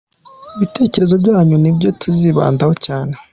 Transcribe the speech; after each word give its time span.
Ibitekerezo 0.55 1.13
byanyu 1.23 1.55
ni 1.59 1.71
byo 1.75 1.89
tuzibandaho 2.01 2.73
cyane. 2.85 3.13